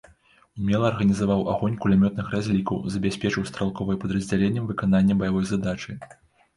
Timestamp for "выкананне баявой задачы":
4.75-5.91